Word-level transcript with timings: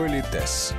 Политес. 0.00 0.72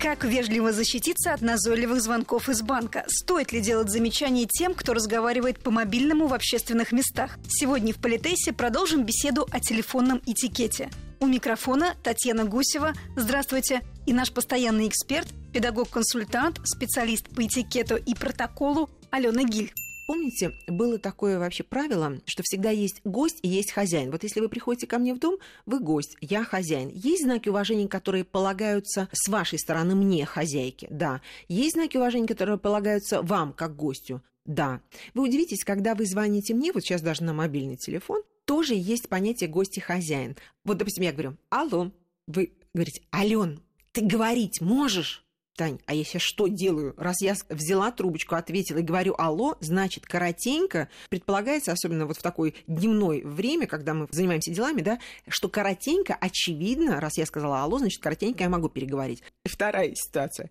Как 0.00 0.24
вежливо 0.24 0.72
защититься 0.72 1.34
от 1.34 1.42
назойливых 1.42 2.00
звонков 2.00 2.48
из 2.48 2.62
банка? 2.62 3.04
Стоит 3.08 3.52
ли 3.52 3.60
делать 3.60 3.90
замечания 3.90 4.46
тем, 4.46 4.72
кто 4.72 4.94
разговаривает 4.94 5.58
по 5.60 5.70
мобильному 5.70 6.28
в 6.28 6.32
общественных 6.32 6.92
местах? 6.92 7.36
Сегодня 7.46 7.92
в 7.92 7.98
Политесе 7.98 8.54
продолжим 8.54 9.04
беседу 9.04 9.46
о 9.50 9.60
телефонном 9.60 10.22
этикете. 10.24 10.88
У 11.20 11.26
микрофона 11.26 11.94
Татьяна 12.02 12.46
Гусева. 12.46 12.94
Здравствуйте. 13.16 13.82
И 14.06 14.14
наш 14.14 14.32
постоянный 14.32 14.88
эксперт, 14.88 15.28
педагог-консультант, 15.52 16.62
специалист 16.64 17.28
по 17.28 17.44
этикету 17.44 17.96
и 17.96 18.14
протоколу 18.14 18.88
Алена 19.10 19.42
Гиль. 19.42 19.74
Помните, 20.08 20.54
было 20.66 20.98
такое 20.98 21.38
вообще 21.38 21.64
правило, 21.64 22.18
что 22.24 22.42
всегда 22.42 22.70
есть 22.70 23.02
гость 23.04 23.40
и 23.42 23.48
есть 23.48 23.72
хозяин. 23.72 24.10
Вот 24.10 24.22
если 24.22 24.40
вы 24.40 24.48
приходите 24.48 24.86
ко 24.86 24.98
мне 24.98 25.12
в 25.12 25.18
дом, 25.18 25.36
вы 25.66 25.80
гость, 25.80 26.16
я 26.22 26.44
хозяин. 26.44 26.88
Есть 26.88 27.24
знаки 27.24 27.50
уважения, 27.50 27.88
которые 27.88 28.24
полагаются 28.24 29.10
с 29.12 29.28
вашей 29.28 29.58
стороны 29.58 29.94
мне, 29.94 30.24
хозяйке? 30.24 30.86
Да. 30.90 31.20
Есть 31.48 31.74
знаки 31.74 31.98
уважения, 31.98 32.26
которые 32.26 32.56
полагаются 32.56 33.20
вам, 33.20 33.52
как 33.52 33.76
гостю? 33.76 34.22
Да. 34.46 34.80
Вы 35.12 35.24
удивитесь, 35.24 35.62
когда 35.62 35.94
вы 35.94 36.06
звоните 36.06 36.54
мне, 36.54 36.72
вот 36.72 36.84
сейчас 36.84 37.02
даже 37.02 37.22
на 37.22 37.34
мобильный 37.34 37.76
телефон, 37.76 38.22
тоже 38.46 38.72
есть 38.76 39.10
понятие 39.10 39.50
гость 39.50 39.76
и 39.76 39.80
хозяин. 39.80 40.36
Вот, 40.64 40.78
допустим, 40.78 41.04
я 41.04 41.12
говорю, 41.12 41.36
алло, 41.50 41.92
вы 42.26 42.54
говорите, 42.72 43.02
Ален, 43.14 43.60
ты 43.92 44.00
говорить 44.00 44.62
можешь? 44.62 45.27
Тань, 45.58 45.80
а 45.86 45.94
я 45.94 46.04
сейчас 46.04 46.22
что 46.22 46.46
делаю? 46.46 46.94
Раз 46.96 47.20
я 47.20 47.34
взяла 47.48 47.90
трубочку, 47.90 48.36
ответила 48.36 48.78
и 48.78 48.82
говорю 48.82 49.16
«алло», 49.18 49.56
значит, 49.58 50.06
коротенько, 50.06 50.88
предполагается, 51.10 51.72
особенно 51.72 52.06
вот 52.06 52.16
в 52.16 52.22
такое 52.22 52.54
дневное 52.68 53.22
время, 53.24 53.66
когда 53.66 53.92
мы 53.92 54.06
занимаемся 54.12 54.52
делами, 54.52 54.82
да, 54.82 55.00
что 55.26 55.48
коротенько, 55.48 56.14
очевидно, 56.14 57.00
раз 57.00 57.18
я 57.18 57.26
сказала 57.26 57.60
«алло», 57.60 57.78
значит, 57.78 58.00
коротенько 58.00 58.44
я 58.44 58.48
могу 58.48 58.68
переговорить. 58.68 59.24
Вторая 59.44 59.92
ситуация. 59.96 60.48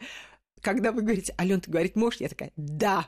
Когда 0.60 0.92
вы 0.92 1.02
говорите 1.04 1.34
«Ален, 1.40 1.62
ты 1.62 1.72
говорить 1.72 1.96
можешь?» 1.96 2.20
Я 2.20 2.28
такая 2.28 2.52
«да». 2.58 3.08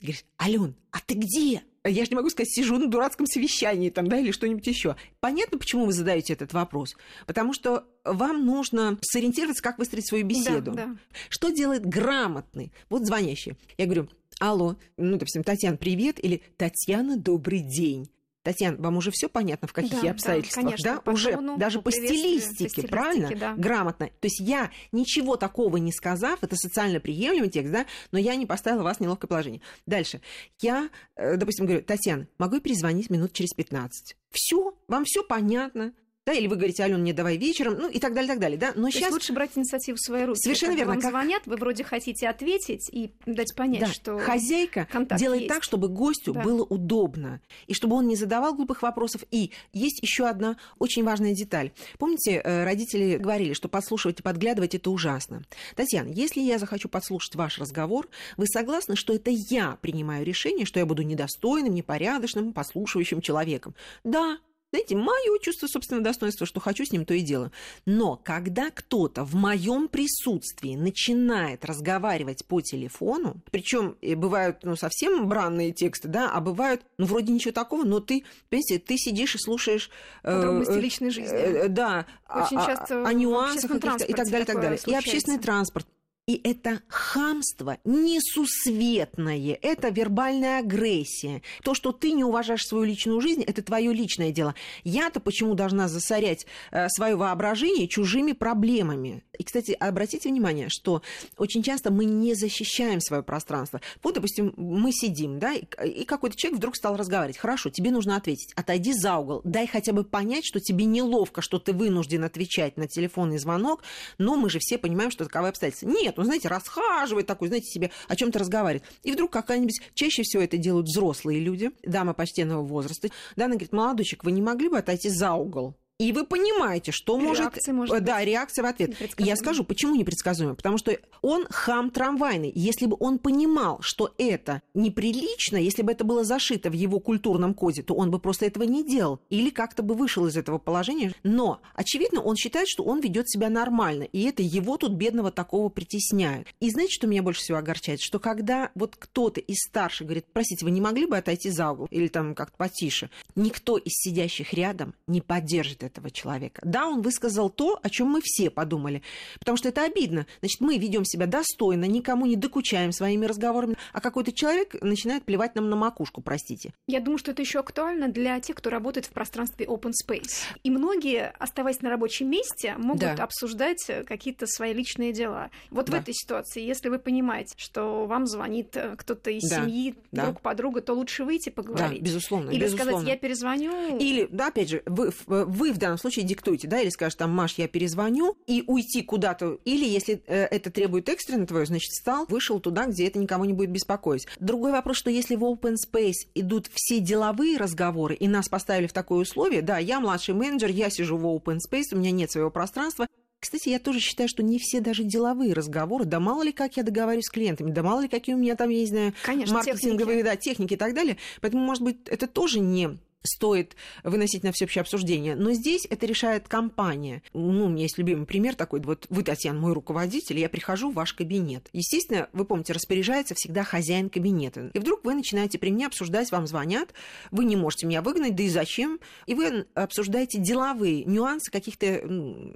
Говоришь 0.00 0.24
«Ален, 0.40 0.74
а 0.90 0.98
ты 1.06 1.14
где?» 1.14 1.62
Я 1.84 2.04
же 2.04 2.10
не 2.10 2.16
могу 2.16 2.30
сказать, 2.30 2.50
сижу 2.50 2.78
на 2.78 2.88
дурацком 2.88 3.26
совещании 3.26 3.90
там, 3.90 4.06
да, 4.06 4.18
или 4.18 4.30
что-нибудь 4.30 4.66
еще. 4.66 4.96
Понятно, 5.20 5.58
почему 5.58 5.86
вы 5.86 5.92
задаете 5.92 6.32
этот 6.32 6.52
вопрос? 6.52 6.94
Потому 7.26 7.52
что 7.52 7.84
вам 8.04 8.46
нужно 8.46 8.98
сориентироваться, 9.02 9.62
как 9.62 9.78
выстроить 9.78 10.06
свою 10.06 10.24
беседу. 10.24 10.72
Да, 10.72 10.86
да. 10.86 10.96
Что 11.28 11.50
делает 11.50 11.84
грамотный? 11.84 12.72
Вот 12.88 13.04
звонящий. 13.04 13.56
Я 13.78 13.86
говорю, 13.86 14.08
алло, 14.38 14.76
ну, 14.96 15.12
допустим, 15.12 15.42
Татьяна, 15.42 15.76
привет, 15.76 16.22
или 16.22 16.42
Татьяна, 16.56 17.16
добрый 17.16 17.60
день. 17.60 18.08
Татьяна, 18.42 18.76
вам 18.78 18.96
уже 18.96 19.10
все 19.12 19.28
понятно, 19.28 19.68
в 19.68 19.72
каких 19.72 20.02
да, 20.02 20.10
обстоятельствах, 20.10 20.64
да? 20.64 20.70
Конечно, 20.70 20.94
да? 20.94 21.00
По 21.00 21.10
уже 21.10 21.32
тону, 21.32 21.58
даже 21.58 21.80
по 21.80 21.92
стилистике, 21.92 22.48
по 22.48 22.54
стилистике, 22.54 22.88
правильно? 22.88 23.30
Да. 23.36 23.54
Грамотно. 23.56 24.06
То 24.06 24.26
есть 24.26 24.40
я 24.40 24.70
ничего 24.90 25.36
такого 25.36 25.76
не 25.76 25.92
сказав, 25.92 26.42
это 26.42 26.56
социально 26.56 26.98
приемлемый 26.98 27.50
текст, 27.50 27.72
да, 27.72 27.86
но 28.10 28.18
я 28.18 28.34
не 28.34 28.46
поставила 28.46 28.82
вас 28.82 28.96
в 28.98 29.00
неловкое 29.00 29.28
положение. 29.28 29.60
Дальше. 29.86 30.20
Я, 30.60 30.90
э, 31.14 31.36
допустим, 31.36 31.66
говорю, 31.66 31.82
Татьяна, 31.82 32.26
могу 32.38 32.56
я 32.56 32.60
перезвонить 32.60 33.10
минут 33.10 33.32
через 33.32 33.52
15? 33.54 34.16
Все, 34.30 34.74
вам 34.88 35.04
все 35.04 35.22
понятно 35.22 35.92
да, 36.24 36.32
или 36.32 36.46
вы 36.46 36.54
говорите, 36.54 36.84
Алена, 36.84 37.00
не 37.00 37.12
давай 37.12 37.36
вечером, 37.36 37.74
ну 37.78 37.88
и 37.88 37.98
так 37.98 38.14
далее, 38.14 38.28
так 38.28 38.38
далее, 38.38 38.56
да. 38.56 38.72
Но 38.76 38.86
То 38.86 38.92
сейчас 38.92 39.10
лучше 39.10 39.32
брать 39.32 39.50
инициативу 39.56 39.96
в 39.96 40.00
свои 40.00 40.24
руки. 40.24 40.38
Совершенно 40.40 40.72
Когда 40.72 40.84
верно. 40.84 40.92
Вам 40.92 41.02
как... 41.02 41.10
звонят, 41.10 41.42
вы 41.46 41.56
вроде 41.56 41.82
хотите 41.82 42.28
ответить 42.28 42.88
и 42.92 43.10
дать 43.26 43.54
понять, 43.56 43.80
да. 43.80 43.86
что 43.88 44.18
хозяйка 44.18 44.86
делает 45.18 45.42
есть. 45.42 45.52
так, 45.52 45.64
чтобы 45.64 45.88
гостю 45.88 46.32
да. 46.32 46.42
было 46.42 46.62
удобно 46.62 47.40
и 47.66 47.74
чтобы 47.74 47.96
он 47.96 48.06
не 48.06 48.14
задавал 48.14 48.54
глупых 48.54 48.82
вопросов. 48.82 49.24
И 49.32 49.50
есть 49.72 50.00
еще 50.00 50.28
одна 50.28 50.56
очень 50.78 51.02
важная 51.02 51.34
деталь. 51.34 51.72
Помните, 51.98 52.40
э, 52.42 52.64
родители 52.64 53.16
говорили, 53.16 53.52
что 53.52 53.68
подслушивать 53.68 54.20
и 54.20 54.22
подглядывать 54.22 54.76
это 54.76 54.90
ужасно. 54.90 55.42
Татьяна, 55.74 56.10
если 56.10 56.40
я 56.40 56.60
захочу 56.60 56.88
подслушать 56.88 57.34
ваш 57.34 57.58
разговор, 57.58 58.08
вы 58.36 58.46
согласны, 58.46 58.94
что 58.94 59.12
это 59.12 59.32
я 59.32 59.76
принимаю 59.80 60.24
решение, 60.24 60.66
что 60.66 60.78
я 60.78 60.86
буду 60.86 61.02
недостойным, 61.02 61.74
непорядочным, 61.74 62.52
послушивающим 62.52 63.22
человеком? 63.22 63.74
Да, 64.04 64.38
знаете, 64.72 64.96
мое 64.96 65.38
чувство 65.40 65.66
собственного 65.66 66.02
достоинства, 66.02 66.46
что 66.46 66.58
хочу 66.58 66.84
с 66.86 66.92
ним, 66.92 67.04
то 67.04 67.12
и 67.12 67.20
делаю. 67.20 67.52
Но 67.84 68.16
когда 68.16 68.70
кто-то 68.70 69.22
в 69.22 69.34
моем 69.34 69.86
присутствии 69.86 70.76
начинает 70.76 71.64
разговаривать 71.66 72.46
по 72.46 72.62
телефону, 72.62 73.36
причем 73.50 73.96
э, 74.00 74.14
бывают 74.14 74.60
ну, 74.62 74.74
совсем 74.74 75.28
бранные 75.28 75.72
тексты, 75.72 76.08
да, 76.08 76.30
а 76.32 76.40
бывают, 76.40 76.82
ну, 76.96 77.04
вроде 77.04 77.32
ничего 77.32 77.52
такого, 77.52 77.84
но 77.84 78.00
ты, 78.00 78.24
понимаете, 78.48 78.78
ты 78.78 78.96
сидишь 78.96 79.34
и 79.34 79.38
слушаешь... 79.38 79.90
Э, 80.22 80.36
Подробности 80.36 80.72
э, 80.72 80.80
личной 80.80 81.10
жизни. 81.10 81.36
Э, 81.36 81.68
да. 81.68 82.06
Очень 82.28 82.56
а, 82.56 82.66
часто 82.66 83.06
о 83.06 83.12
нюансах 83.12 83.70
и 83.74 83.78
так 83.78 83.98
далее, 83.98 84.42
и 84.42 84.44
так 84.46 84.60
далее. 84.60 84.78
И 84.86 84.94
общественный 84.94 85.38
транспорт. 85.38 85.86
И 86.28 86.40
это 86.44 86.80
хамство 86.86 87.78
несусветное, 87.84 89.58
это 89.60 89.88
вербальная 89.88 90.60
агрессия. 90.60 91.42
То, 91.64 91.74
что 91.74 91.90
ты 91.90 92.12
не 92.12 92.22
уважаешь 92.22 92.64
свою 92.64 92.84
личную 92.84 93.20
жизнь, 93.20 93.42
это 93.42 93.60
твое 93.60 93.92
личное 93.92 94.30
дело. 94.30 94.54
Я-то 94.84 95.18
почему 95.18 95.54
должна 95.54 95.88
засорять 95.88 96.46
э, 96.70 96.88
свое 96.90 97.16
воображение 97.16 97.88
чужими 97.88 98.32
проблемами? 98.32 99.24
И, 99.36 99.42
кстати, 99.42 99.72
обратите 99.72 100.28
внимание, 100.28 100.68
что 100.68 101.02
очень 101.38 101.64
часто 101.64 101.90
мы 101.90 102.04
не 102.04 102.34
защищаем 102.34 103.00
свое 103.00 103.24
пространство. 103.24 103.80
Вот, 104.04 104.14
допустим, 104.14 104.54
мы 104.56 104.92
сидим, 104.92 105.40
да, 105.40 105.54
и 105.54 106.04
какой-то 106.04 106.36
человек 106.36 106.58
вдруг 106.58 106.76
стал 106.76 106.96
разговаривать. 106.96 107.38
Хорошо, 107.38 107.70
тебе 107.70 107.90
нужно 107.90 108.14
ответить. 108.14 108.52
Отойди 108.54 108.92
за 108.92 109.16
угол, 109.16 109.40
дай 109.42 109.66
хотя 109.66 109.92
бы 109.92 110.04
понять, 110.04 110.44
что 110.44 110.60
тебе 110.60 110.84
неловко, 110.84 111.42
что 111.42 111.58
ты 111.58 111.72
вынужден 111.72 112.22
отвечать 112.22 112.76
на 112.76 112.86
телефонный 112.86 113.38
звонок, 113.38 113.82
но 114.18 114.36
мы 114.36 114.50
же 114.50 114.60
все 114.60 114.78
понимаем, 114.78 115.10
что 115.10 115.24
таковы 115.24 115.48
обстоятельства. 115.48 115.88
Нет, 115.88 116.11
нет, 116.12 116.18
он, 116.18 116.26
знаете, 116.26 116.48
расхаживает 116.48 117.26
такой, 117.26 117.48
знаете, 117.48 117.66
себе 117.66 117.90
о 118.08 118.16
чем-то 118.16 118.38
разговаривает. 118.38 118.84
И 119.02 119.12
вдруг 119.12 119.32
какая-нибудь, 119.32 119.80
чаще 119.94 120.22
всего 120.22 120.42
это 120.42 120.58
делают 120.58 120.86
взрослые 120.86 121.40
люди, 121.40 121.70
дамы 121.82 122.14
почтенного 122.14 122.62
возраста. 122.62 123.08
Да, 123.36 123.46
она 123.46 123.54
говорит, 123.54 123.72
молодочек, 123.72 124.24
вы 124.24 124.32
не 124.32 124.42
могли 124.42 124.68
бы 124.68 124.78
отойти 124.78 125.08
за 125.08 125.32
угол? 125.32 125.76
И 126.02 126.10
вы 126.10 126.26
понимаете, 126.26 126.90
что 126.90 127.16
реакция 127.16 127.72
может... 127.72 127.92
может 127.92 128.04
да, 128.04 128.24
реакция 128.24 128.64
в 128.64 128.66
ответ. 128.66 129.00
И 129.18 129.22
я 129.22 129.36
скажу, 129.36 129.62
почему 129.62 129.94
непредсказуемо? 129.94 130.56
Потому 130.56 130.76
что 130.76 130.98
он 131.20 131.46
хам 131.48 131.90
трамвайный. 131.90 132.50
Если 132.52 132.86
бы 132.86 132.96
он 132.98 133.20
понимал, 133.20 133.78
что 133.82 134.12
это 134.18 134.62
неприлично, 134.74 135.58
если 135.58 135.82
бы 135.82 135.92
это 135.92 136.02
было 136.02 136.24
зашито 136.24 136.70
в 136.70 136.72
его 136.72 136.98
культурном 136.98 137.54
коде, 137.54 137.84
то 137.84 137.94
он 137.94 138.10
бы 138.10 138.18
просто 138.18 138.46
этого 138.46 138.64
не 138.64 138.84
делал. 138.84 139.20
Или 139.30 139.50
как-то 139.50 139.84
бы 139.84 139.94
вышел 139.94 140.26
из 140.26 140.36
этого 140.36 140.58
положения. 140.58 141.14
Но, 141.22 141.60
очевидно, 141.74 142.20
он 142.20 142.34
считает, 142.34 142.66
что 142.66 142.82
он 142.82 142.98
ведет 142.98 143.30
себя 143.30 143.48
нормально. 143.48 144.02
И 144.02 144.22
это 144.22 144.42
его 144.42 144.78
тут 144.78 144.94
бедного 144.94 145.30
такого 145.30 145.68
притесняют. 145.68 146.48
И 146.58 146.68
знаете, 146.70 146.94
что 146.94 147.06
меня 147.06 147.22
больше 147.22 147.42
всего 147.42 147.58
огорчает? 147.58 148.00
Что 148.00 148.18
когда 148.18 148.72
вот 148.74 148.96
кто-то 148.96 149.38
из 149.38 149.58
старших 149.68 150.08
говорит, 150.08 150.26
простите, 150.32 150.64
вы 150.64 150.72
не 150.72 150.80
могли 150.80 151.06
бы 151.06 151.16
отойти 151.16 151.50
за 151.50 151.70
угол? 151.70 151.86
Или 151.92 152.08
там 152.08 152.34
как-то 152.34 152.56
потише? 152.56 153.08
Никто 153.36 153.76
из 153.76 153.92
сидящих 153.92 154.52
рядом 154.52 154.94
не 155.06 155.20
поддержит 155.20 155.84
этого 155.92 156.10
человека. 156.10 156.60
Да, 156.64 156.88
он 156.88 157.02
высказал 157.02 157.50
то, 157.50 157.78
о 157.82 157.90
чем 157.90 158.08
мы 158.08 158.20
все 158.22 158.50
подумали, 158.50 159.02
потому 159.38 159.56
что 159.56 159.68
это 159.68 159.84
обидно. 159.84 160.26
Значит, 160.40 160.60
мы 160.60 160.78
ведем 160.78 161.04
себя 161.04 161.26
достойно, 161.26 161.84
никому 161.84 162.26
не 162.26 162.36
докучаем 162.36 162.92
своими 162.92 163.26
разговорами, 163.26 163.76
а 163.92 164.00
какой-то 164.00 164.32
человек 164.32 164.80
начинает 164.82 165.24
плевать 165.24 165.54
нам 165.54 165.68
на 165.68 165.76
макушку, 165.76 166.20
простите. 166.22 166.72
Я 166.86 167.00
думаю, 167.00 167.18
что 167.18 167.32
это 167.32 167.42
еще 167.42 167.60
актуально 167.60 168.08
для 168.08 168.40
тех, 168.40 168.56
кто 168.56 168.70
работает 168.70 169.06
в 169.06 169.10
пространстве 169.10 169.66
open 169.66 169.92
space. 169.92 170.44
И 170.62 170.70
многие, 170.70 171.32
оставаясь 171.38 171.80
на 171.82 171.90
рабочем 171.90 172.30
месте, 172.30 172.74
могут 172.78 173.00
да. 173.00 173.24
обсуждать 173.24 173.84
какие-то 174.06 174.46
свои 174.46 174.72
личные 174.72 175.12
дела. 175.12 175.50
Вот 175.70 175.86
да. 175.86 175.98
в 175.98 176.00
этой 176.00 176.14
ситуации, 176.14 176.62
если 176.62 176.88
вы 176.88 176.98
понимаете, 176.98 177.54
что 177.56 178.06
вам 178.06 178.26
звонит 178.26 178.76
э, 178.76 178.96
кто-то 178.96 179.30
из 179.30 179.48
да. 179.48 179.62
семьи, 179.62 179.94
да. 180.10 180.26
друг 180.26 180.40
подруга, 180.40 180.80
то 180.80 180.94
лучше 180.94 181.24
выйти 181.24 181.50
поговорить. 181.50 182.02
Да, 182.02 182.04
безусловно. 182.04 182.50
Или 182.50 182.64
безусловно. 182.64 182.92
сказать, 182.92 183.08
я 183.08 183.16
перезвоню. 183.16 183.98
Или, 183.98 184.28
да, 184.30 184.48
опять 184.48 184.70
же, 184.70 184.82
вы, 184.86 185.12
вы 185.26 185.72
в 185.72 185.78
данном 185.82 185.98
случае 185.98 186.24
диктуйте, 186.24 186.68
да, 186.68 186.80
или 186.80 186.88
скажешь 186.90 187.16
там, 187.16 187.30
Маш, 187.30 187.54
я 187.58 187.68
перезвоню, 187.68 188.36
и 188.46 188.64
уйти 188.66 189.02
куда-то. 189.02 189.58
Или, 189.64 189.84
если 189.84 190.22
э, 190.26 190.44
это 190.44 190.70
требует 190.70 191.08
экстренно 191.08 191.46
твое, 191.46 191.66
значит, 191.66 191.90
встал, 191.90 192.26
вышел 192.28 192.60
туда, 192.60 192.86
где 192.86 193.06
это 193.06 193.18
никого 193.18 193.44
не 193.44 193.52
будет 193.52 193.70
беспокоить. 193.70 194.26
Другой 194.38 194.72
вопрос, 194.72 194.96
что 194.96 195.10
если 195.10 195.36
в 195.36 195.44
open 195.44 195.74
space 195.74 196.28
идут 196.34 196.68
все 196.72 197.00
деловые 197.00 197.58
разговоры, 197.58 198.14
и 198.14 198.28
нас 198.28 198.48
поставили 198.48 198.86
в 198.86 198.92
такое 198.92 199.20
условие, 199.20 199.62
да, 199.62 199.78
я 199.78 200.00
младший 200.00 200.34
менеджер, 200.34 200.70
я 200.70 200.90
сижу 200.90 201.16
в 201.16 201.26
open 201.26 201.58
space, 201.58 201.92
у 201.92 201.96
меня 201.96 202.10
нет 202.10 202.30
своего 202.30 202.50
пространства, 202.50 203.06
кстати, 203.42 203.70
я 203.70 203.80
тоже 203.80 203.98
считаю, 203.98 204.28
что 204.28 204.44
не 204.44 204.60
все 204.60 204.80
даже 204.80 205.02
деловые 205.02 205.52
разговоры, 205.52 206.04
да 206.04 206.20
мало 206.20 206.44
ли 206.44 206.52
как 206.52 206.76
я 206.76 206.84
договариваюсь 206.84 207.26
с 207.26 207.30
клиентами, 207.30 207.72
да 207.72 207.82
мало 207.82 208.02
ли 208.02 208.08
какие 208.08 208.36
у 208.36 208.38
меня 208.38 208.54
там, 208.54 208.70
я 208.70 208.78
не 208.78 208.86
знаю, 208.86 209.14
Конечно, 209.24 209.54
маркетинговые 209.54 210.18
техники. 210.18 210.22
Да, 210.22 210.36
техники 210.36 210.74
и 210.74 210.76
так 210.76 210.94
далее. 210.94 211.16
Поэтому, 211.40 211.64
может 211.64 211.82
быть, 211.82 211.96
это 212.06 212.28
тоже 212.28 212.60
не 212.60 212.98
стоит 213.22 213.76
выносить 214.04 214.42
на 214.42 214.52
всеобщее 214.52 214.80
обсуждение. 214.82 215.34
Но 215.34 215.52
здесь 215.52 215.86
это 215.88 216.06
решает 216.06 216.48
компания. 216.48 217.22
Ну, 217.32 217.66
у 217.66 217.68
меня 217.68 217.82
есть 217.82 217.98
любимый 217.98 218.26
пример 218.26 218.54
такой. 218.54 218.80
Вот 218.80 219.06
вы, 219.08 219.22
Татьяна, 219.22 219.58
мой 219.58 219.72
руководитель, 219.72 220.38
я 220.38 220.48
прихожу 220.48 220.90
в 220.90 220.94
ваш 220.94 221.14
кабинет. 221.14 221.68
Естественно, 221.72 222.28
вы 222.32 222.44
помните, 222.44 222.72
распоряжается 222.72 223.34
всегда 223.34 223.64
хозяин 223.64 224.10
кабинета. 224.10 224.70
И 224.72 224.78
вдруг 224.78 225.04
вы 225.04 225.14
начинаете 225.14 225.58
при 225.58 225.70
мне 225.70 225.86
обсуждать, 225.86 226.30
вам 226.30 226.46
звонят, 226.46 226.92
вы 227.30 227.44
не 227.44 227.56
можете 227.56 227.86
меня 227.86 228.02
выгнать, 228.02 228.34
да 228.34 228.42
и 228.42 228.48
зачем? 228.48 229.00
И 229.26 229.34
вы 229.34 229.66
обсуждаете 229.74 230.38
деловые 230.38 231.04
нюансы 231.04 231.50
каких-то 231.50 232.02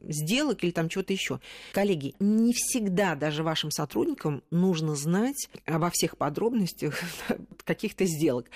сделок 0.09 0.65
или 0.65 0.71
там 0.71 0.89
чего-то 0.89 1.13
еще. 1.13 1.41
Коллеги, 1.73 2.15
не 2.19 2.53
всегда 2.53 3.15
даже 3.15 3.43
вашим 3.43 3.71
сотрудникам 3.71 4.43
нужно 4.51 4.97
знать 4.97 5.49
обо 5.65 5.91
всех 5.91 6.17
подробностях 6.17 7.01
каких-то 7.65 8.05
сделок. 8.05 8.47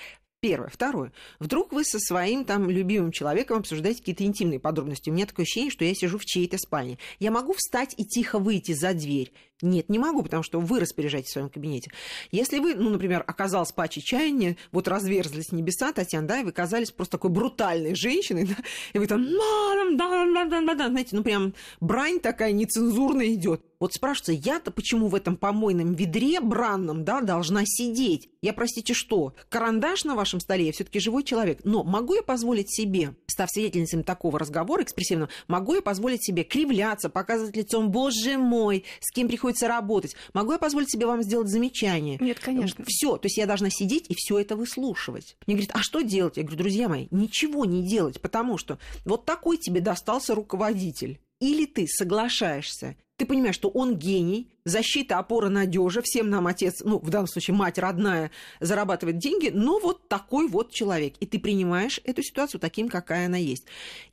Первое. 0.41 0.69
Второе. 0.69 1.13
Вдруг 1.39 1.71
вы 1.71 1.83
со 1.83 1.99
своим 1.99 2.45
там 2.45 2.67
любимым 2.67 3.11
человеком 3.11 3.59
обсуждаете 3.59 3.99
какие-то 3.99 4.23
интимные 4.23 4.59
подробности. 4.59 5.11
У 5.11 5.13
меня 5.13 5.27
такое 5.27 5.43
ощущение, 5.43 5.69
что 5.69 5.85
я 5.85 5.93
сижу 5.93 6.17
в 6.17 6.25
чьей-то 6.25 6.57
спальне. 6.57 6.97
Я 7.19 7.29
могу 7.29 7.53
встать 7.53 7.93
и 7.95 8.03
тихо 8.03 8.39
выйти 8.39 8.71
за 8.71 8.95
дверь. 8.95 9.31
Нет, 9.61 9.89
не 9.89 9.99
могу, 9.99 10.23
потому 10.23 10.41
что 10.41 10.59
вы 10.59 10.79
распоряжаетесь 10.79 11.29
в 11.29 11.33
своем 11.33 11.49
кабинете. 11.49 11.91
Если 12.31 12.57
вы, 12.57 12.73
ну, 12.73 12.89
например, 12.89 13.23
оказалась 13.27 13.71
паче 13.71 14.01
чаяния, 14.01 14.57
вот 14.71 14.87
разверзлись 14.87 15.51
небеса, 15.51 15.93
Татьяна, 15.93 16.27
да, 16.27 16.39
и 16.39 16.43
вы 16.43 16.51
казались 16.51 16.89
просто 16.89 17.11
такой 17.17 17.29
брутальной 17.29 17.93
женщиной, 17.93 18.45
да, 18.47 18.55
и 18.93 18.97
вы 18.97 19.05
там, 19.05 19.23
знаете, 19.23 21.15
ну, 21.15 21.21
прям 21.21 21.53
брань 21.79 22.19
такая 22.19 22.51
нецензурная 22.51 23.27
идет. 23.27 23.61
Вот 23.81 23.93
спрашивается, 23.93 24.31
я-то 24.31 24.69
почему 24.69 25.07
в 25.07 25.15
этом 25.15 25.35
помойном 25.35 25.95
ведре 25.95 26.39
бранном, 26.39 27.03
да, 27.03 27.19
должна 27.19 27.63
сидеть? 27.65 28.29
Я, 28.43 28.53
простите, 28.53 28.93
что? 28.93 29.33
Карандаш 29.49 30.05
на 30.05 30.13
вашем 30.13 30.39
столе, 30.39 30.67
я 30.67 30.71
все 30.71 30.83
таки 30.83 30.99
живой 30.99 31.23
человек. 31.23 31.61
Но 31.63 31.83
могу 31.83 32.13
я 32.13 32.21
позволить 32.21 32.71
себе, 32.71 33.15
став 33.25 33.49
свидетельницей 33.49 34.03
такого 34.03 34.37
разговора 34.37 34.83
экспрессивного, 34.83 35.31
могу 35.47 35.73
я 35.73 35.81
позволить 35.81 36.23
себе 36.23 36.43
кривляться, 36.43 37.09
показывать 37.09 37.55
лицом, 37.55 37.89
боже 37.89 38.37
мой, 38.37 38.85
с 38.99 39.11
кем 39.11 39.27
приходится 39.27 39.67
работать? 39.67 40.15
Могу 40.35 40.51
я 40.51 40.59
позволить 40.59 40.91
себе 40.91 41.07
вам 41.07 41.23
сделать 41.23 41.47
замечание? 41.47 42.19
Нет, 42.21 42.39
конечно. 42.39 42.85
Все, 42.87 43.17
то 43.17 43.25
есть 43.25 43.37
я 43.37 43.47
должна 43.47 43.71
сидеть 43.71 44.05
и 44.09 44.13
все 44.15 44.37
это 44.37 44.55
выслушивать. 44.55 45.37
Мне 45.47 45.55
говорят, 45.55 45.75
а 45.75 45.81
что 45.81 46.01
делать? 46.01 46.37
Я 46.37 46.43
говорю, 46.43 46.59
друзья 46.59 46.87
мои, 46.87 47.07
ничего 47.09 47.65
не 47.65 47.81
делать, 47.81 48.21
потому 48.21 48.59
что 48.59 48.77
вот 49.05 49.25
такой 49.25 49.57
тебе 49.57 49.81
достался 49.81 50.35
руководитель. 50.35 51.19
Или 51.41 51.65
ты 51.65 51.85
соглашаешься 51.87 52.95
ты 53.21 53.27
понимаешь, 53.27 53.53
что 53.53 53.69
он 53.69 53.97
гений, 53.97 54.49
защита, 54.65 55.19
опора, 55.19 55.47
надежа, 55.47 56.01
всем 56.01 56.31
нам 56.31 56.47
отец, 56.47 56.81
ну, 56.83 56.97
в 56.97 57.11
данном 57.11 57.27
случае 57.27 57.55
мать 57.55 57.77
родная, 57.77 58.31
зарабатывает 58.59 59.19
деньги, 59.19 59.51
но 59.53 59.77
вот 59.77 60.07
такой 60.07 60.47
вот 60.47 60.71
человек. 60.71 61.13
И 61.19 61.27
ты 61.27 61.37
принимаешь 61.37 62.01
эту 62.03 62.23
ситуацию 62.23 62.59
таким, 62.59 62.89
какая 62.89 63.27
она 63.27 63.37
есть. 63.37 63.67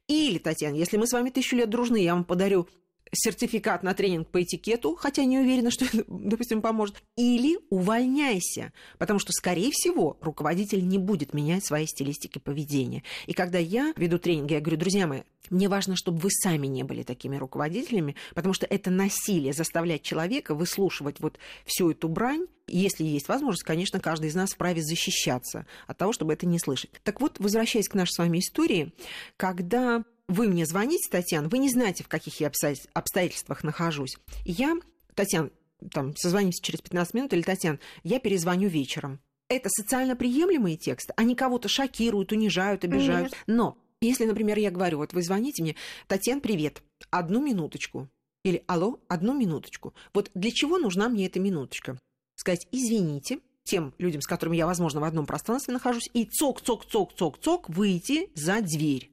Или, 0.08 0.36
Татьяна, 0.36 0.74
если 0.74 0.98
мы 0.98 1.06
с 1.06 1.12
вами 1.14 1.30
тысячу 1.30 1.56
лет 1.56 1.70
дружны, 1.70 1.96
я 2.02 2.12
вам 2.12 2.24
подарю 2.24 2.68
сертификат 3.12 3.82
на 3.82 3.94
тренинг 3.94 4.28
по 4.28 4.42
этикету, 4.42 4.94
хотя 4.96 5.24
не 5.24 5.38
уверена, 5.38 5.70
что 5.70 5.84
это, 5.84 6.04
допустим, 6.08 6.62
поможет, 6.62 7.02
или 7.16 7.58
увольняйся, 7.70 8.72
потому 8.98 9.18
что, 9.18 9.32
скорее 9.32 9.70
всего, 9.72 10.16
руководитель 10.20 10.86
не 10.86 10.98
будет 10.98 11.34
менять 11.34 11.64
свои 11.64 11.86
стилистики 11.86 12.38
поведения. 12.38 13.02
И 13.26 13.32
когда 13.32 13.58
я 13.58 13.92
веду 13.96 14.18
тренинги, 14.18 14.54
я 14.54 14.60
говорю, 14.60 14.78
друзья 14.78 15.06
мои, 15.06 15.22
мне 15.50 15.68
важно, 15.68 15.96
чтобы 15.96 16.18
вы 16.18 16.30
сами 16.30 16.66
не 16.66 16.82
были 16.82 17.02
такими 17.02 17.36
руководителями, 17.36 18.16
потому 18.34 18.52
что 18.54 18.66
это 18.66 18.90
насилие 18.90 19.52
заставлять 19.52 20.02
человека 20.02 20.54
выслушивать 20.54 21.20
вот 21.20 21.38
всю 21.64 21.90
эту 21.90 22.08
брань. 22.08 22.46
Если 22.66 23.04
есть 23.04 23.28
возможность, 23.28 23.64
конечно, 23.64 23.98
каждый 23.98 24.28
из 24.28 24.34
нас 24.34 24.52
вправе 24.52 24.82
защищаться 24.82 25.66
от 25.86 25.96
того, 25.96 26.12
чтобы 26.12 26.34
это 26.34 26.44
не 26.46 26.58
слышать. 26.58 26.90
Так 27.02 27.20
вот, 27.20 27.38
возвращаясь 27.38 27.88
к 27.88 27.94
нашей 27.94 28.12
с 28.12 28.18
вами 28.18 28.38
истории, 28.38 28.92
когда 29.36 30.04
вы 30.28 30.48
мне 30.48 30.66
звоните, 30.66 31.08
Татьяна, 31.10 31.48
вы 31.48 31.58
не 31.58 31.70
знаете, 31.70 32.04
в 32.04 32.08
каких 32.08 32.40
я 32.40 32.50
обстоятельствах 32.92 33.64
нахожусь. 33.64 34.16
И 34.44 34.52
я, 34.52 34.76
Татьяна, 35.14 35.50
там, 35.90 36.14
созвонимся 36.16 36.62
через 36.62 36.80
15 36.80 37.14
минут, 37.14 37.32
или, 37.32 37.42
Татьяна, 37.42 37.78
я 38.04 38.20
перезвоню 38.20 38.68
вечером. 38.68 39.20
Это 39.48 39.70
социально 39.70 40.14
приемлемые 40.14 40.76
тексты. 40.76 41.14
Они 41.16 41.34
кого-то 41.34 41.68
шокируют, 41.68 42.32
унижают, 42.32 42.84
обижают. 42.84 43.32
Нет. 43.32 43.44
Но 43.46 43.78
если, 44.00 44.26
например, 44.26 44.58
я 44.58 44.70
говорю, 44.70 44.98
вот 44.98 45.14
вы 45.14 45.22
звоните 45.22 45.62
мне, 45.62 45.74
Татьяна, 46.06 46.40
привет, 46.40 46.82
одну 47.10 47.42
минуточку. 47.42 48.08
Или 48.44 48.62
алло, 48.66 49.00
одну 49.08 49.36
минуточку. 49.36 49.94
Вот 50.12 50.30
для 50.34 50.50
чего 50.50 50.78
нужна 50.78 51.08
мне 51.08 51.26
эта 51.26 51.40
минуточка? 51.40 51.98
Сказать, 52.36 52.68
извините, 52.70 53.40
тем 53.64 53.94
людям, 53.98 54.20
с 54.20 54.26
которыми 54.26 54.56
я, 54.56 54.66
возможно, 54.66 55.00
в 55.00 55.04
одном 55.04 55.26
пространстве 55.26 55.74
нахожусь, 55.74 56.08
и 56.12 56.24
цок-цок-цок-цок-цок 56.24 57.68
выйти 57.68 58.30
за 58.34 58.60
дверь. 58.60 59.10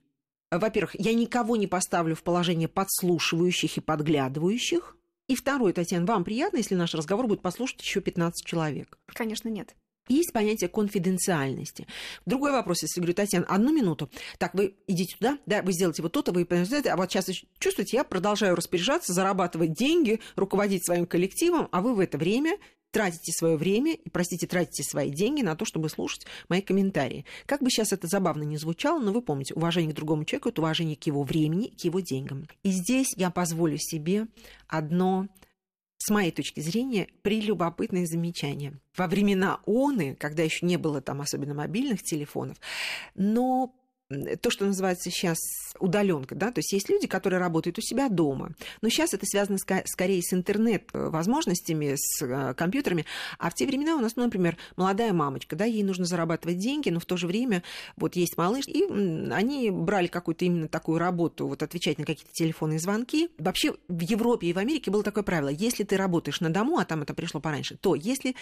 Во-первых, 0.60 0.96
я 1.00 1.14
никого 1.14 1.56
не 1.56 1.68
поставлю 1.68 2.16
в 2.16 2.24
положение 2.24 2.68
подслушивающих 2.68 3.78
и 3.78 3.82
подглядывающих. 3.82 4.98
И 5.28 5.36
второе, 5.36 5.74
Татьяна, 5.74 6.06
вам 6.06 6.24
приятно, 6.24 6.58
если 6.58 6.76
наш 6.76 6.94
разговор 6.94 7.28
будет 7.28 7.42
послушать 7.42 7.82
еще 7.82 8.02
15 8.02 8.46
человек? 8.46 9.00
Конечно, 9.08 9.50
нет. 9.50 9.76
Есть 10.08 10.34
понятие 10.34 10.70
конфиденциальности. 10.70 11.88
Другой 12.28 12.52
вопрос, 12.52 12.84
если 12.84 13.00
говорю, 13.00 13.16
Татьяна, 13.16 13.46
одну 13.48 13.74
минуту. 13.74 14.10
Так, 14.38 14.54
вы 14.54 14.76
идите 14.86 15.16
туда, 15.18 15.40
да, 15.48 15.64
вы 15.64 15.74
сделаете 15.74 16.04
вот 16.04 16.12
то-то, 16.12 16.32
вы 16.32 16.46
знаете, 16.64 16.92
а 16.92 16.96
вот 16.96 17.12
сейчас 17.12 17.28
чувствуете, 17.58 17.98
я 17.98 18.04
продолжаю 18.04 18.56
распоряжаться, 18.56 19.14
зарабатывать 19.14 19.74
деньги, 19.74 20.20
руководить 20.36 20.86
своим 20.86 21.08
коллективом, 21.08 21.70
а 21.72 21.82
вы 21.82 21.96
в 21.96 22.00
это 22.00 22.20
время 22.20 22.58
тратите 22.96 23.34
свое 23.34 23.58
время 23.58 23.96
и, 23.96 24.10
простите, 24.10 24.48
тратите 24.48 24.82
свои 24.84 25.10
деньги 25.10 25.42
на 25.42 25.58
то, 25.58 25.66
чтобы 25.66 25.90
слушать 25.90 26.26
мои 26.48 26.62
комментарии. 26.62 27.26
Как 27.46 27.62
бы 27.62 27.70
сейчас 27.70 27.92
это 27.92 28.08
забавно 28.08 28.44
не 28.44 28.56
звучало, 28.56 29.02
но 29.02 29.12
вы 29.12 29.22
помните, 29.22 29.54
уважение 29.54 29.92
к 29.92 29.96
другому 29.98 30.24
человеку– 30.24 30.48
это 30.50 30.62
уважение 30.62 30.96
к 30.96 31.04
его 31.04 31.24
времени, 31.24 31.68
к 31.68 31.82
его 31.84 32.00
деньгам. 32.00 32.48
И 32.64 32.72
здесь 32.72 33.14
я 33.18 33.32
позволю 33.32 33.78
себе 33.78 34.28
одно 34.70 35.28
с 35.98 36.10
моей 36.10 36.32
точки 36.32 36.62
зрения, 36.62 37.10
прелюбопытное 37.22 38.06
замечание. 38.06 38.80
Во 38.96 39.08
времена 39.08 39.60
ОНы, 39.66 40.16
когда 40.16 40.44
еще 40.44 40.66
не 40.66 40.78
было 40.78 41.02
там 41.02 41.20
особенно 41.20 41.54
мобильных 41.54 42.02
телефонов, 42.02 42.56
но 43.14 43.76
то, 44.42 44.52
что 44.52 44.66
называется 44.66 45.10
сейчас 45.10 45.38
удаленка, 45.80 46.36
да, 46.36 46.52
то 46.52 46.60
есть 46.60 46.72
есть 46.74 46.90
люди, 46.90 47.08
которые 47.08 47.40
работают 47.40 47.80
у 47.80 47.82
себя 47.82 48.08
дома, 48.08 48.52
но 48.82 48.90
сейчас 48.90 49.14
это 49.14 49.26
связано 49.26 49.58
скорее 49.58 50.22
с 50.22 50.32
интернет-возможностями, 50.32 51.96
с 51.98 52.22
э, 52.22 52.54
компьютерами, 52.54 53.06
а 53.40 53.50
в 53.50 53.56
те 53.56 53.66
времена 53.66 53.96
у 53.96 54.00
нас, 54.00 54.16
ну, 54.16 54.26
например, 54.26 54.58
молодая 54.76 55.12
мамочка, 55.12 55.56
да, 55.56 55.66
ей 55.66 55.84
нужно 55.84 56.06
зарабатывать 56.06 56.60
деньги, 56.60 56.90
но 56.90 57.00
в 57.00 57.06
то 57.06 57.18
же 57.18 57.26
время 57.26 57.64
вот 57.98 58.16
есть 58.16 58.38
малыш, 58.38 58.68
и 58.68 58.84
они 59.32 59.72
брали 59.72 60.08
какую-то 60.08 60.46
именно 60.46 60.68
такую 60.68 61.00
работу, 61.00 61.48
вот 61.48 61.64
отвечать 61.64 61.98
на 61.98 62.06
какие-то 62.06 62.32
телефонные 62.32 62.80
звонки. 62.80 63.30
Вообще 63.40 63.76
в 63.88 64.00
Европе 64.02 64.48
и 64.48 64.54
в 64.54 64.60
Америке 64.60 64.92
было 64.92 65.02
такое 65.02 65.24
правило, 65.24 65.50
если 65.50 65.84
ты 65.84 65.98
работаешь 65.98 66.42
на 66.42 66.52
дому, 66.52 66.78
а 66.78 66.86
там 66.86 67.02
это 67.02 67.16
пришло 67.16 67.42
пораньше, 67.42 67.76
то 67.76 67.96
если 67.96 68.36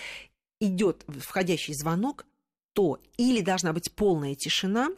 идет 0.60 1.06
входящий 1.08 1.74
звонок, 1.74 2.26
то 2.74 3.00
или 3.18 3.42
должна 3.42 3.72
быть 3.72 3.92
полная 3.94 4.36
тишина, 4.36 4.90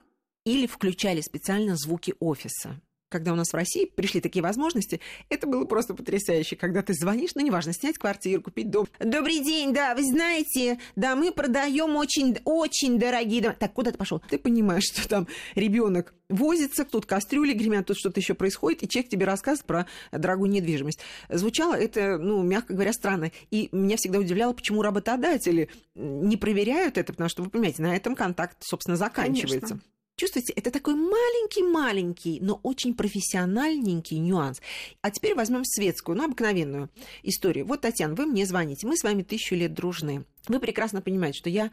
или 0.46 0.68
включали 0.68 1.22
специально 1.22 1.76
звуки 1.76 2.14
офиса. 2.20 2.80
Когда 3.10 3.34
у 3.34 3.36
нас 3.36 3.50
в 3.50 3.54
России 3.54 3.86
пришли 3.86 4.20
такие 4.20 4.42
возможности, 4.42 5.00
это 5.30 5.46
было 5.46 5.66
просто 5.66 5.94
потрясающе, 5.94 6.56
когда 6.56 6.82
ты 6.82 6.94
звонишь, 6.94 7.36
ну, 7.36 7.42
неважно, 7.42 7.72
снять 7.72 7.98
квартиру, 7.98 8.42
купить 8.42 8.72
дом. 8.72 8.88
Добрый 9.00 9.40
день, 9.40 9.74
да, 9.74 9.94
вы 9.94 10.04
знаете, 10.04 10.80
да, 10.96 11.16
мы 11.16 11.32
продаем 11.32 11.96
очень, 11.96 12.36
очень 12.46 12.98
дорогие 12.98 13.42
дома. 13.42 13.56
Так, 13.58 13.74
куда 13.74 13.92
ты 13.92 13.98
пошел? 13.98 14.22
Ты 14.28 14.40
понимаешь, 14.40 14.86
что 14.86 15.08
там 15.08 15.28
ребенок 15.54 16.16
возится, 16.30 16.84
тут 16.84 17.06
кастрюли 17.06 17.54
гремят, 17.54 17.86
тут 17.86 17.98
что-то 17.98 18.20
еще 18.20 18.34
происходит, 18.34 18.82
и 18.84 18.90
человек 18.90 19.10
тебе 19.10 19.26
рассказывает 19.26 19.68
про 19.68 19.88
дорогую 20.12 20.50
недвижимость. 20.50 21.00
Звучало 21.30 21.76
это, 21.76 22.18
ну, 22.18 22.42
мягко 22.42 22.74
говоря, 22.74 22.92
странно. 22.92 23.32
И 23.52 23.70
меня 23.72 23.98
всегда 23.98 24.18
удивляло, 24.18 24.54
почему 24.54 24.82
работодатели 24.82 25.70
не 25.94 26.38
проверяют 26.38 26.98
это, 26.98 27.14
потому 27.14 27.30
что, 27.30 27.44
вы 27.44 27.52
понимаете, 27.52 27.84
на 27.84 27.96
этом 27.96 28.16
контакт, 28.16 28.58
собственно, 28.62 28.98
заканчивается. 28.98 29.60
Конечно. 29.60 29.95
Чувствуете, 30.18 30.54
это 30.54 30.72
такой 30.72 30.96
маленький-маленький, 30.96 32.40
но 32.40 32.60
очень 32.64 32.94
профессиональненький 32.94 34.18
нюанс. 34.18 34.62
А 35.02 35.12
теперь 35.12 35.36
возьмем 35.36 35.66
светскую, 35.66 36.18
ну, 36.18 36.24
обыкновенную 36.24 36.90
историю. 37.24 37.66
Вот, 37.66 37.82
Татьяна, 37.82 38.16
вы 38.16 38.26
мне 38.26 38.46
звоните, 38.46 38.88
мы 38.88 38.96
с 38.96 39.04
вами 39.04 39.24
тысячу 39.24 39.56
лет 39.56 39.74
дружны. 39.74 40.26
Вы 40.48 40.60
прекрасно 40.62 41.02
понимаете, 41.02 41.40
что 41.40 41.50
я 41.50 41.70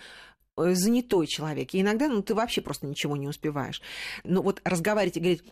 э, 0.56 0.74
занятой 0.74 1.28
человек. 1.28 1.72
И 1.72 1.80
иногда, 1.80 2.08
ну, 2.08 2.20
ты 2.20 2.34
вообще 2.34 2.62
просто 2.62 2.86
ничего 2.86 3.16
не 3.16 3.28
успеваешь. 3.28 3.80
Но 4.24 4.42
вот 4.42 4.60
разговаривать 4.64 5.18
и 5.18 5.20
говорить, 5.20 5.44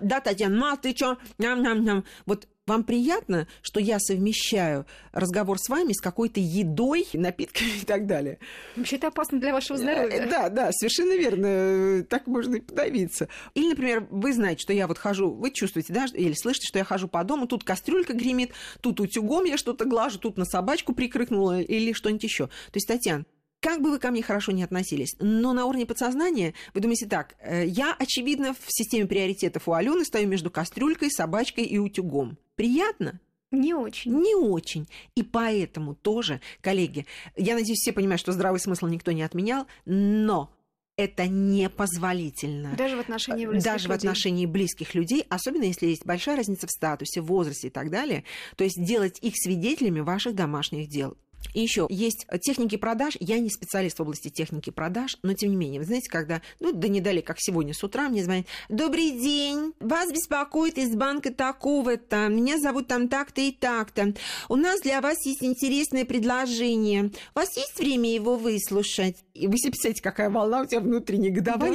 да, 0.00 0.20
Татьяна, 0.20 0.56
ну, 0.56 0.66
а 0.66 0.76
ты 0.76 0.94
чё? 0.94 1.16
Ням-ням-ням. 1.38 2.04
Вот 2.24 2.46
вам 2.68 2.84
приятно, 2.84 3.48
что 3.62 3.80
я 3.80 3.98
совмещаю 3.98 4.86
разговор 5.12 5.58
с 5.58 5.68
вами 5.68 5.92
с 5.92 6.00
какой-то 6.00 6.38
едой, 6.38 7.06
напитками 7.12 7.80
и 7.82 7.84
так 7.84 8.06
далее? 8.06 8.38
Вообще 8.76 8.96
это 8.96 9.08
опасно 9.08 9.40
для 9.40 9.52
вашего 9.52 9.78
здоровья. 9.78 10.16
Э, 10.16 10.28
да, 10.28 10.48
да, 10.48 10.70
совершенно 10.72 11.16
верно. 11.18 12.04
Так 12.04 12.26
можно 12.26 12.56
и 12.56 12.60
подавиться. 12.60 13.28
Или, 13.54 13.70
например, 13.70 14.06
вы 14.10 14.32
знаете, 14.32 14.62
что 14.62 14.72
я 14.72 14.86
вот 14.86 14.98
хожу, 14.98 15.30
вы 15.30 15.50
чувствуете, 15.50 15.92
да, 15.92 16.06
или 16.12 16.34
слышите, 16.34 16.68
что 16.68 16.78
я 16.78 16.84
хожу 16.84 17.08
по 17.08 17.24
дому, 17.24 17.46
тут 17.46 17.64
кастрюлька 17.64 18.12
гремит, 18.12 18.52
тут 18.80 19.00
утюгом 19.00 19.44
я 19.44 19.56
что-то 19.56 19.84
глажу, 19.84 20.18
тут 20.18 20.36
на 20.36 20.44
собачку 20.44 20.94
прикрикнула 20.94 21.60
или 21.60 21.92
что-нибудь 21.92 22.22
еще. 22.22 22.46
То 22.46 22.76
есть, 22.76 22.86
Татьяна, 22.86 23.24
как 23.60 23.82
бы 23.82 23.90
вы 23.90 23.98
ко 23.98 24.10
мне 24.10 24.22
хорошо 24.22 24.52
не 24.52 24.62
относились, 24.62 25.16
но 25.18 25.52
на 25.52 25.66
уровне 25.66 25.86
подсознания 25.86 26.54
вы 26.74 26.80
думаете 26.80 27.06
так, 27.06 27.34
э, 27.40 27.66
я, 27.66 27.94
очевидно, 27.98 28.54
в 28.54 28.64
системе 28.68 29.06
приоритетов 29.06 29.68
у 29.68 29.72
Алены 29.72 30.04
стою 30.04 30.28
между 30.28 30.50
кастрюлькой, 30.50 31.10
собачкой 31.10 31.64
и 31.64 31.78
утюгом. 31.78 32.38
Приятно? 32.54 33.20
Не 33.50 33.74
очень. 33.74 34.12
Не 34.12 34.34
очень. 34.34 34.86
И 35.14 35.22
поэтому 35.22 35.94
тоже, 35.94 36.40
коллеги, 36.60 37.06
я 37.36 37.54
надеюсь, 37.54 37.78
все 37.78 37.92
понимают, 37.92 38.20
что 38.20 38.32
здравый 38.32 38.60
смысл 38.60 38.86
никто 38.86 39.10
не 39.12 39.22
отменял, 39.22 39.66
но 39.86 40.52
это 40.96 41.26
непозволительно. 41.28 42.74
Даже 42.76 42.96
в 42.96 43.00
отношении 43.00 43.46
близких 43.46 43.64
Даже 43.64 43.84
людей. 43.84 43.88
в 43.88 43.98
отношении 43.98 44.46
близких 44.46 44.94
людей, 44.94 45.24
особенно 45.28 45.62
если 45.62 45.86
есть 45.86 46.04
большая 46.04 46.36
разница 46.36 46.66
в 46.66 46.70
статусе, 46.70 47.20
в 47.20 47.26
возрасте 47.26 47.68
и 47.68 47.70
так 47.70 47.90
далее. 47.90 48.24
То 48.56 48.64
есть 48.64 48.84
делать 48.84 49.18
их 49.22 49.34
свидетелями 49.36 50.00
ваших 50.00 50.34
домашних 50.34 50.88
дел. 50.88 51.16
И 51.54 51.60
еще 51.60 51.86
есть 51.88 52.26
техники 52.42 52.76
продаж. 52.76 53.16
Я 53.20 53.38
не 53.38 53.50
специалист 53.50 53.98
в 53.98 54.02
области 54.02 54.28
техники 54.28 54.70
продаж, 54.70 55.18
но 55.22 55.32
тем 55.34 55.50
не 55.50 55.56
менее, 55.56 55.80
вы 55.80 55.86
знаете, 55.86 56.10
когда, 56.10 56.42
ну, 56.60 56.72
да 56.72 56.88
не 56.88 57.00
дали, 57.00 57.20
как 57.20 57.36
сегодня 57.40 57.74
с 57.74 57.82
утра, 57.82 58.08
мне 58.08 58.22
звонят, 58.22 58.46
добрый 58.68 59.10
день, 59.10 59.72
вас 59.80 60.10
беспокоит 60.10 60.78
из 60.78 60.94
банка 60.94 61.32
такого-то, 61.32 62.28
меня 62.28 62.58
зовут 62.58 62.88
там 62.88 63.08
так-то 63.08 63.40
и 63.40 63.52
так-то. 63.52 64.14
У 64.48 64.56
нас 64.56 64.80
для 64.80 65.00
вас 65.00 65.24
есть 65.26 65.42
интересное 65.42 66.04
предложение. 66.04 67.10
У 67.34 67.38
вас 67.38 67.56
есть 67.56 67.78
время 67.78 68.12
его 68.12 68.36
выслушать? 68.36 69.24
И 69.34 69.46
вы 69.46 69.58
себе 69.58 69.70
представляете, 69.70 70.02
какая 70.02 70.30
волна 70.30 70.62
у 70.62 70.66
тебя 70.66 70.80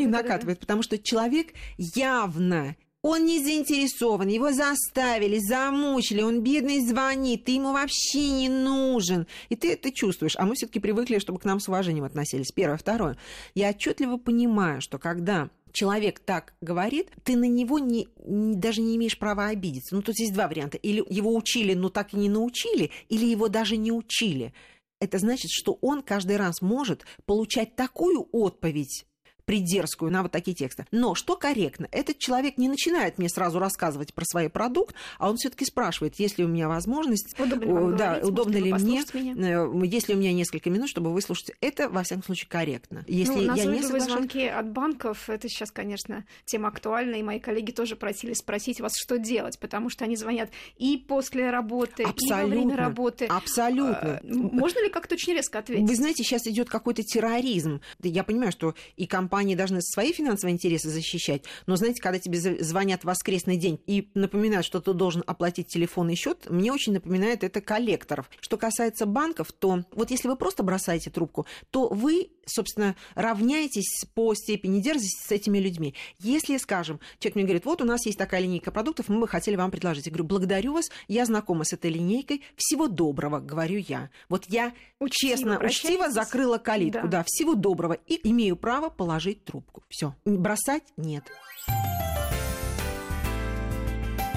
Да, 0.10 0.12
да, 0.12 0.24
накатывает, 0.24 0.60
потому 0.60 0.84
что 0.84 0.98
человек 0.98 1.54
явно 1.78 2.76
он 3.04 3.26
не 3.26 3.44
заинтересован, 3.44 4.30
его 4.30 4.54
заставили, 4.54 5.38
замучили, 5.38 6.22
он 6.22 6.42
бедный 6.42 6.80
звонит, 6.80 7.44
ты 7.44 7.52
ему 7.52 7.74
вообще 7.74 8.30
не 8.30 8.48
нужен. 8.48 9.28
И 9.50 9.58
ты 9.58 9.74
это 9.74 9.92
чувствуешь. 9.92 10.36
А 10.38 10.46
мы 10.46 10.56
все-таки 10.56 10.80
привыкли, 10.80 11.20
чтобы 11.20 11.40
к 11.40 11.46
нам 11.46 11.60
с 11.60 11.68
уважением 11.68 12.06
относились. 12.06 12.54
Первое. 12.54 12.78
Второе. 12.78 13.18
Я 13.56 13.72
отчетливо 13.72 14.18
понимаю, 14.18 14.80
что 14.80 15.00
когда 15.00 15.50
человек 15.74 16.20
так 16.20 16.54
говорит, 16.62 17.10
ты 17.24 17.36
на 17.36 17.48
него 17.48 17.78
не, 17.78 18.08
не, 18.26 18.56
даже 18.56 18.82
не 18.82 18.96
имеешь 18.96 19.20
права 19.20 19.48
обидеться. 19.48 19.96
Ну, 19.96 20.02
тут 20.02 20.18
есть 20.18 20.34
два 20.34 20.48
варианта. 20.48 20.78
Или 20.78 21.04
его 21.10 21.36
учили, 21.36 21.74
но 21.74 21.90
так 21.90 22.14
и 22.14 22.18
не 22.18 22.30
научили, 22.30 22.90
или 23.10 23.26
его 23.26 23.50
даже 23.50 23.76
не 23.76 23.92
учили. 23.92 24.54
Это 25.02 25.18
значит, 25.18 25.52
что 25.52 25.78
он 25.82 26.04
каждый 26.04 26.38
раз 26.38 26.62
может 26.62 27.06
получать 27.26 27.76
такую 27.76 28.30
отповедь 28.32 29.06
придерзкую 29.46 30.12
на 30.12 30.24
вот 30.24 30.32
такие 30.32 30.56
тексты. 30.56 30.86
Но 30.92 31.16
что 31.16 31.36
корректно? 31.36 31.88
Этот 31.92 32.18
человек 32.20 32.58
не 32.58 32.70
начинает 32.70 33.18
мне 33.18 33.30
сразу 33.30 33.60
рассказывать 33.60 34.14
про 34.14 34.26
свой 34.26 34.50
продукт, 34.50 34.96
а 35.20 35.30
он 35.30 35.38
все-таки 35.38 35.66
спрашивает, 35.66 36.16
есть 36.16 36.38
ли 36.38 36.46
у 36.46 36.48
меня 36.48 36.68
возможность, 36.68 37.38
удобно, 37.40 37.66
ли, 37.66 37.72
вам 37.72 37.98
да, 37.98 38.06
говорить, 38.06 38.26
удобно 38.26 38.58
ли 38.58 38.74
мне, 38.74 39.04
меня? 39.14 39.64
Э, 39.64 39.86
есть 39.86 40.08
ли 40.08 40.16
у 40.16 40.18
меня 40.18 40.34
несколько 40.34 40.70
минут, 40.70 40.90
чтобы 40.90 41.12
выслушать. 41.12 41.52
Это, 41.62 41.90
во 41.90 42.04
всяком 42.04 42.24
случае, 42.24 42.50
корректно. 42.50 43.04
Если 43.08 43.34
ну, 43.34 43.56
я 43.56 43.66
не 43.66 43.82
соглашаюсь... 43.82 44.04
звонки 44.04 44.46
от 44.48 44.72
банков, 44.72 45.30
это 45.30 45.50
сейчас, 45.50 45.72
конечно, 45.72 46.26
тема 46.46 46.70
актуальна, 46.70 47.16
и 47.16 47.24
мои 47.24 47.40
коллеги 47.40 47.72
тоже 47.72 47.96
просили 47.96 48.34
спросить 48.34 48.80
вас, 48.80 48.94
что 48.96 49.18
делать, 49.18 49.60
потому 49.60 49.90
что 49.90 50.06
они 50.06 50.16
звонят 50.16 50.50
и 50.78 50.98
после 50.98 51.50
работы, 51.50 52.04
Абсолютно. 52.04 52.36
и 52.36 52.42
во 52.42 52.48
время 52.48 52.78
работы. 52.78 53.26
Абсолютно. 53.26 54.22
Можно 54.24 54.84
ли 54.84 54.90
как-то 54.90 55.16
очень 55.16 55.34
резко 55.34 55.60
ответить? 55.60 55.88
Вы 55.88 55.96
знаете, 55.96 56.24
сейчас 56.24 56.48
идет 56.48 56.70
какой-то 56.70 57.04
терроризм. 57.04 57.82
Я 58.02 58.24
понимаю, 58.24 58.52
что 58.52 58.76
и 58.96 59.06
компания 59.06 59.33
компании 59.34 59.56
должны 59.56 59.82
свои 59.82 60.14
финансовые 60.14 60.54
интересы 60.54 60.90
защищать, 60.90 61.42
но, 61.66 61.76
знаете, 61.76 62.04
когда 62.04 62.20
тебе 62.20 62.38
звонят 62.64 63.02
в 63.02 63.06
воскресный 63.06 63.58
день 63.58 63.82
и 63.88 64.12
напоминают, 64.14 64.64
что 64.64 64.80
ты 64.80 64.94
должен 64.94 65.24
оплатить 65.26 65.66
телефонный 65.66 66.14
счет, 66.14 66.48
мне 66.52 66.72
очень 66.72 66.94
напоминает 66.94 67.44
это 67.44 67.60
коллекторов. 67.60 68.30
Что 68.42 68.58
касается 68.58 69.08
банков, 69.08 69.52
то 69.52 69.86
вот 69.92 70.12
если 70.12 70.28
вы 70.28 70.36
просто 70.36 70.62
бросаете 70.62 71.10
трубку, 71.10 71.48
то 71.72 71.88
вы, 71.88 72.30
собственно, 72.46 72.96
равняетесь 73.16 74.06
по 74.14 74.36
степени 74.36 74.82
дерзости 74.82 75.28
с 75.28 75.32
этими 75.32 75.58
людьми. 75.58 75.96
Если, 76.20 76.58
скажем, 76.58 77.00
человек 77.18 77.36
мне 77.36 77.44
говорит, 77.46 77.66
вот 77.66 77.82
у 77.82 77.86
нас 77.86 78.06
есть 78.06 78.20
такая 78.20 78.42
линейка 78.42 78.70
продуктов, 78.70 79.10
мы 79.10 79.20
бы 79.20 79.28
хотели 79.28 79.56
вам 79.56 79.72
предложить. 79.72 80.06
Я 80.06 80.12
говорю, 80.12 80.26
благодарю 80.26 80.74
вас, 80.74 80.92
я 81.08 81.26
знакома 81.26 81.64
с 81.64 81.74
этой 81.74 81.90
линейкой, 81.90 82.44
всего 82.56 82.88
доброго, 82.88 83.40
говорю 83.40 83.80
я. 83.80 84.12
Вот 84.30 84.46
я 84.50 84.74
учтиво 85.00 85.38
честно, 85.38 85.60
учтиво 85.60 86.12
закрыла 86.12 86.60
калитку, 86.60 87.08
да. 87.08 87.08
да, 87.08 87.24
всего 87.26 87.56
доброго, 87.56 87.94
и 87.94 88.20
имею 88.30 88.56
право 88.58 88.90
положить 88.90 89.23
положить 89.24 89.46
трубку. 89.46 89.84
Все. 89.90 90.16
Бросать 90.26 90.84
нет. 90.98 91.24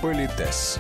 Политес. 0.00 0.78